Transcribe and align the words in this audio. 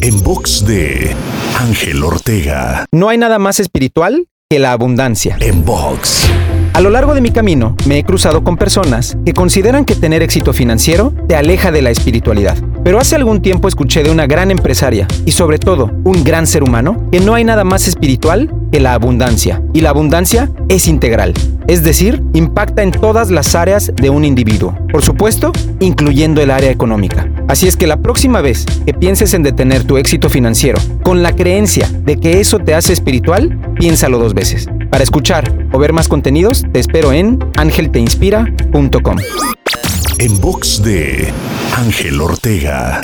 En 0.00 0.22
box 0.22 0.64
de 0.66 1.14
Ángel 1.58 2.02
Ortega. 2.02 2.86
No 2.92 3.08
hay 3.08 3.18
nada 3.18 3.38
más 3.38 3.60
espiritual 3.60 4.26
que 4.50 4.58
la 4.58 4.72
abundancia. 4.72 5.36
En 5.40 5.64
box. 5.64 6.28
A 6.74 6.80
lo 6.80 6.90
largo 6.90 7.14
de 7.14 7.20
mi 7.20 7.30
camino 7.30 7.76
me 7.86 7.98
he 7.98 8.04
cruzado 8.04 8.42
con 8.42 8.56
personas 8.56 9.16
que 9.24 9.32
consideran 9.32 9.84
que 9.84 9.94
tener 9.94 10.22
éxito 10.22 10.52
financiero 10.52 11.12
te 11.28 11.36
aleja 11.36 11.70
de 11.70 11.82
la 11.82 11.90
espiritualidad. 11.90 12.56
Pero 12.82 12.98
hace 12.98 13.14
algún 13.16 13.42
tiempo 13.42 13.68
escuché 13.68 14.02
de 14.02 14.10
una 14.10 14.26
gran 14.26 14.50
empresaria 14.50 15.06
y 15.24 15.32
sobre 15.32 15.58
todo 15.58 15.90
un 16.04 16.24
gran 16.24 16.46
ser 16.46 16.62
humano 16.62 17.08
que 17.12 17.20
no 17.20 17.34
hay 17.34 17.44
nada 17.44 17.64
más 17.64 17.88
espiritual 17.88 18.52
que 18.72 18.80
la 18.80 18.94
abundancia. 18.94 19.62
Y 19.72 19.82
la 19.82 19.90
abundancia 19.90 20.50
es 20.68 20.88
integral, 20.88 21.34
es 21.68 21.84
decir, 21.84 22.22
impacta 22.32 22.82
en 22.82 22.90
todas 22.90 23.30
las 23.30 23.54
áreas 23.54 23.92
de 23.94 24.10
un 24.10 24.24
individuo. 24.24 24.76
Por 24.90 25.02
supuesto, 25.02 25.52
incluyendo 25.78 26.42
el 26.42 26.50
área 26.50 26.70
económica. 26.70 27.28
Así 27.48 27.68
es 27.68 27.76
que 27.76 27.86
la 27.86 27.98
próxima 27.98 28.40
vez 28.40 28.64
que 28.86 28.94
pienses 28.94 29.34
en 29.34 29.42
detener 29.42 29.84
tu 29.84 29.96
éxito 29.96 30.28
financiero 30.30 30.78
con 31.02 31.22
la 31.22 31.34
creencia 31.34 31.88
de 32.04 32.16
que 32.16 32.40
eso 32.40 32.58
te 32.58 32.74
hace 32.74 32.92
espiritual, 32.92 33.58
piénsalo 33.78 34.18
dos 34.18 34.34
veces. 34.34 34.68
Para 34.90 35.04
escuchar 35.04 35.52
o 35.72 35.78
ver 35.78 35.92
más 35.92 36.08
contenidos, 36.08 36.64
te 36.72 36.80
espero 36.80 37.12
en 37.12 37.38
angelteinspira.com. 37.56 39.16
En 40.18 40.40
box 40.40 40.82
de 40.82 41.32
Ángel 41.76 42.20
Ortega. 42.20 43.00